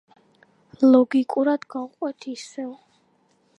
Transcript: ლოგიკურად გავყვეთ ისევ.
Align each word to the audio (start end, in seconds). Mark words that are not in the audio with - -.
ლოგიკურად 0.95 1.69
გავყვეთ 1.75 2.29
ისევ. 2.35 2.75